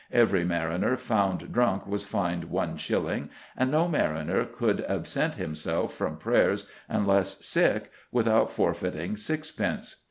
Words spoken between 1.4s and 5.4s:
drunk was fined one shilling, and no mariner could absent